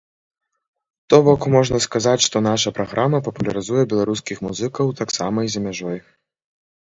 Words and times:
То 1.13 1.19
бок, 1.27 1.41
можна 1.55 1.77
сказаць, 1.85 2.23
што 2.27 2.39
наша 2.47 2.73
праграма 2.77 3.17
папулярызуе 3.27 3.83
беларускіх 3.91 4.37
музыкаў 4.47 4.85
таксама 5.03 5.37
і 5.49 5.53
за 5.57 5.63
мяжой. 5.67 5.99